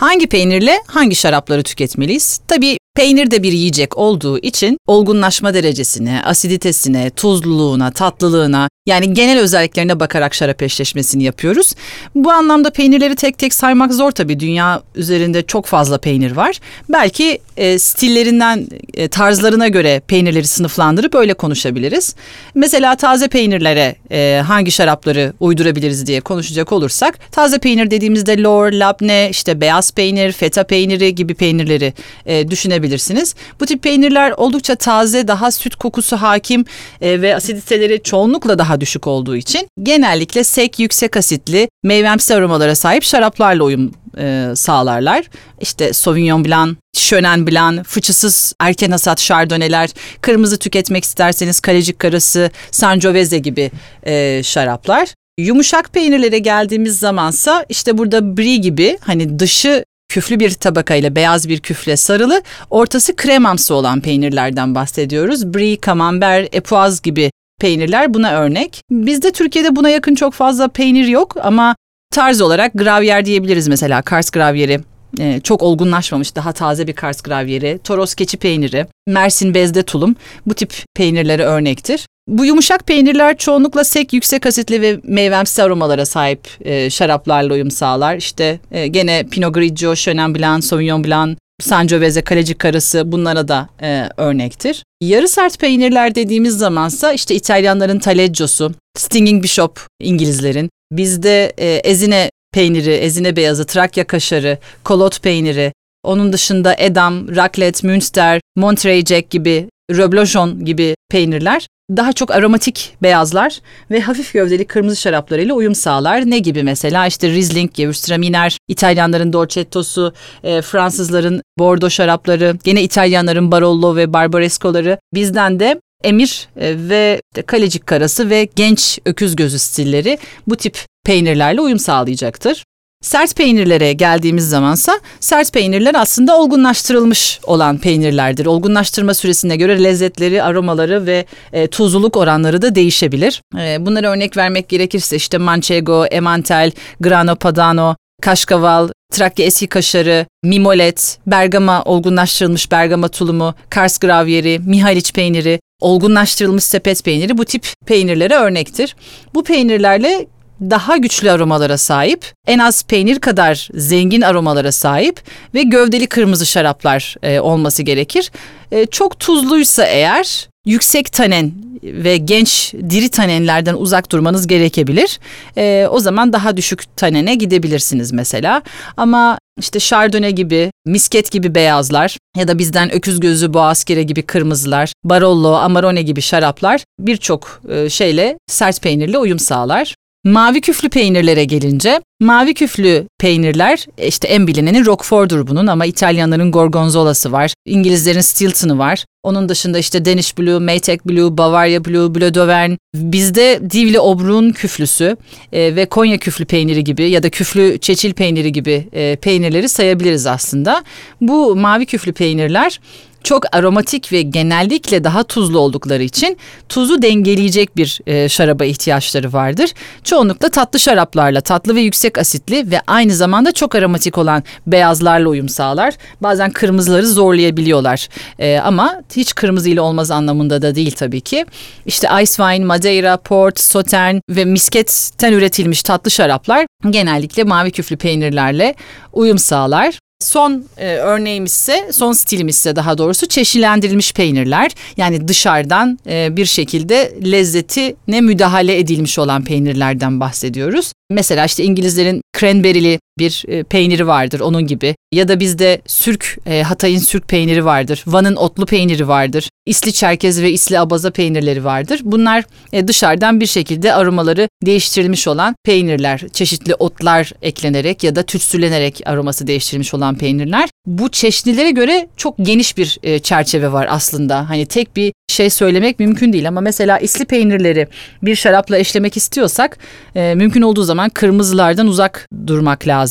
[0.00, 2.40] Hangi peynirle hangi şarapları tüketmeliyiz?
[2.48, 10.00] Tabii Peynir de bir yiyecek olduğu için olgunlaşma derecesine, asiditesine, tuzluluğuna, tatlılığına yani genel özelliklerine
[10.00, 11.74] bakarak şarap eşleşmesini yapıyoruz.
[12.14, 14.40] Bu anlamda peynirleri tek tek saymak zor tabii.
[14.40, 16.60] Dünya üzerinde çok fazla peynir var.
[16.88, 22.14] Belki e, stillerinden, e, tarzlarına göre peynirleri sınıflandırıp öyle konuşabiliriz.
[22.54, 29.28] Mesela taze peynirlere e, hangi şarapları uydurabiliriz diye konuşacak olursak taze peynir dediğimizde lor, labne,
[29.30, 31.92] işte beyaz peynir, feta peyniri gibi peynirleri
[32.26, 33.34] e, düşünebilirsiniz.
[33.60, 36.64] Bu tip peynirler oldukça taze, daha süt kokusu hakim
[37.00, 43.04] e, ve asiditeleri çoğunlukla daha düşük olduğu için genellikle sek, yüksek asitli, meyvemsi aromalara sahip
[43.04, 45.24] şaraplarla uyum e, sağlarlar.
[45.60, 49.90] İşte Sauvignon Blanc, Chenin Blanc, fıçısız erken hasat şardoneler,
[50.20, 53.70] kırmızı tüketmek isterseniz kalecik karası, Sangiovese gibi
[54.06, 55.08] e, şaraplar.
[55.38, 61.60] Yumuşak peynirlere geldiğimiz zamansa işte burada brie gibi hani dışı küflü bir tabakayla beyaz bir
[61.60, 65.54] küfle sarılı, ortası kremamsı olan peynirlerden bahsediyoruz.
[65.54, 67.30] Brie, camembert, epoaz gibi
[67.60, 68.82] peynirler buna örnek.
[68.90, 71.76] Bizde Türkiye'de buna yakın çok fazla peynir yok ama
[72.10, 74.80] tarz olarak gravyer diyebiliriz mesela Kars gravyeri.
[75.20, 80.54] Ee, çok olgunlaşmamış daha taze bir Kars gravyeri, Toros keçi peyniri, Mersin bezde tulum bu
[80.54, 82.06] tip peynirlere örnektir.
[82.28, 88.16] Bu yumuşak peynirler çoğunlukla sek, yüksek asitli ve meyvemsi aromalara sahip e, şaraplarla uyum sağlar.
[88.16, 94.08] İşte e, gene Pinot Grigio, Chenin Blanc, Sauvignon Blanc, Sangiovese, Kalecik karısı bunlara da e,
[94.16, 94.84] örnektir.
[95.00, 102.90] Yarı sert peynirler dediğimiz zamansa işte İtalyanların Taleggio'su, Stinging Bishop İngilizlerin, bizde e, ezine peyniri,
[102.90, 105.72] ezine beyazı, Trakya kaşarı, kolot peyniri,
[106.04, 113.60] onun dışında Edam, Raclette, Münster, Monterey Jack gibi, Reblochon gibi peynirler daha çok aromatik beyazlar
[113.90, 116.30] ve hafif gövdeli kırmızı şaraplarıyla uyum sağlar.
[116.30, 123.96] Ne gibi mesela işte Riesling, Gewürztraminer, İtalyanların Dolcetto'su, e, Fransızların Bordeaux şarapları, gene İtalyanların Barolo
[123.96, 130.56] ve Barbaresco'ları bizden de emir e, ve kalecik karası ve genç öküz gözü stilleri bu
[130.56, 132.64] tip peynirlerle uyum sağlayacaktır.
[133.02, 138.46] Sert peynirlere geldiğimiz zamansa sert peynirler aslında olgunlaştırılmış olan peynirlerdir.
[138.46, 143.42] Olgunlaştırma süresine göre lezzetleri, aromaları ve e, tuzluluk oranları da değişebilir.
[143.58, 151.18] E, bunlara örnek vermek gerekirse işte Manchego, Emmental, Grano Padano, Kaşkaval, Trakya eski kaşarı, mimolet,
[151.26, 158.96] Bergama olgunlaştırılmış Bergama tulumu, Kars gravyeri, Mihaliç peyniri, olgunlaştırılmış sepet peyniri bu tip peynirlere örnektir.
[159.34, 160.26] Bu peynirlerle
[160.60, 165.20] daha güçlü aromalara sahip, en az peynir kadar zengin aromalara sahip
[165.54, 168.30] ve gövdeli kırmızı şaraplar e, olması gerekir.
[168.72, 175.18] E, çok tuzluysa eğer yüksek tanen ve genç diri tanenlerden uzak durmanız gerekebilir.
[175.56, 178.62] E, o zaman daha düşük tanene gidebilirsiniz mesela.
[178.96, 184.92] Ama işte Chardonnay gibi, misket gibi beyazlar ya da bizden öküz gözü boğazkere gibi kırmızılar,
[185.04, 189.94] Barolo, Amarone gibi şaraplar birçok e, şeyle sert peynirle uyum sağlar.
[190.24, 197.32] Mavi küflü peynirlere gelince mavi küflü peynirler işte en bilineni Roquefort'dur bunun ama İtalyanların Gorgonzola'sı
[197.32, 197.54] var.
[197.66, 199.04] İngilizlerin Stilton'ı var.
[199.22, 202.76] Onun dışında işte Danish Blue, Maytag Blue, Bavaria Blue, Bleu d'Auvergne.
[202.94, 205.16] Bizde Divli Obruk'un küflüsü
[205.52, 210.26] e, ve Konya küflü peyniri gibi ya da küflü çeçil peyniri gibi e, peynirleri sayabiliriz
[210.26, 210.84] aslında.
[211.20, 212.80] Bu mavi küflü peynirler
[213.24, 216.36] çok aromatik ve genellikle daha tuzlu oldukları için
[216.68, 219.70] tuzu dengeleyecek bir e, şaraba ihtiyaçları vardır.
[220.04, 225.48] Çoğunlukla tatlı şaraplarla, tatlı ve yüksek asitli ve aynı zamanda çok aromatik olan beyazlarla uyum
[225.48, 225.94] sağlar.
[226.20, 228.08] Bazen kırmızıları zorlayabiliyorlar.
[228.38, 231.46] E, ama hiç kırmızı ile olmaz anlamında da değil tabii ki.
[231.86, 238.74] İşte ice wine, madeira, port, sautern ve misketten üretilmiş tatlı şaraplar genellikle mavi küflü peynirlerle
[239.12, 239.98] uyum sağlar.
[240.20, 244.70] Son e, örneğimiz ise, son stilimiz ise daha doğrusu çeşitlendirilmiş peynirler.
[244.96, 250.92] Yani dışarıdan e, bir şekilde lezzetine müdahale edilmiş olan peynirlerden bahsediyoruz.
[251.10, 254.94] Mesela işte İngilizlerin cranberry'li bir e, peyniri vardır onun gibi.
[255.12, 258.04] Ya da bizde sürk, e, Hatay'ın sürk peyniri vardır.
[258.06, 259.48] Van'ın otlu peyniri vardır.
[259.66, 262.00] İsli çerkez ve isli abaza peynirleri vardır.
[262.04, 266.22] Bunlar e, dışarıdan bir şekilde aromaları değiştirilmiş olan peynirler.
[266.32, 270.68] Çeşitli otlar eklenerek ya da tütsülenerek aroması değiştirilmiş olan peynirler.
[270.86, 274.50] Bu çeşnilere göre çok geniş bir e, çerçeve var aslında.
[274.50, 277.88] Hani tek bir şey söylemek mümkün değil ama mesela isli peynirleri
[278.22, 279.78] bir şarapla eşlemek istiyorsak
[280.14, 283.09] mümkün olduğu zaman kırmızılardan uzak durmak lazım.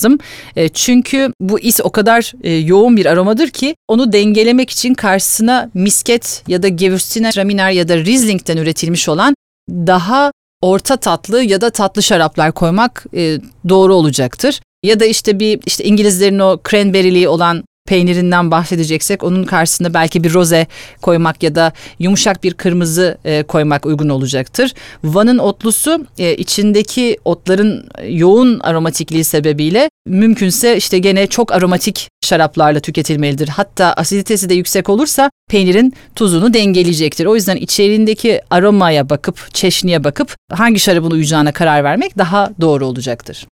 [0.55, 5.69] E, çünkü bu is o kadar e, yoğun bir aromadır ki onu dengelemek için karşısına
[5.73, 9.35] misket ya da Gewürztraminer ya da Riesling'den üretilmiş olan
[9.69, 10.31] daha
[10.61, 13.37] orta tatlı ya da tatlı şaraplar koymak e,
[13.69, 14.61] doğru olacaktır.
[14.83, 20.33] Ya da işte bir işte İngilizlerin o cranberry'li olan peynirinden bahsedeceksek onun karşısında belki bir
[20.33, 20.67] roze
[21.01, 24.73] koymak ya da yumuşak bir kırmızı e, koymak uygun olacaktır.
[25.03, 33.47] Van'ın otlusu e, içindeki otların yoğun aromatikliği sebebiyle mümkünse işte gene çok aromatik şaraplarla tüketilmelidir.
[33.47, 37.25] Hatta asiditesi de yüksek olursa peynirin tuzunu dengeleyecektir.
[37.25, 43.47] O yüzden içeriğindeki aromaya bakıp, çeşniye bakıp hangi şarabın uyacağına karar vermek daha doğru olacaktır.